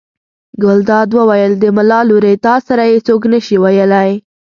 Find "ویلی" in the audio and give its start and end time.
3.63-4.11